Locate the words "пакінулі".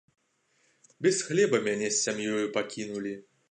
2.59-3.17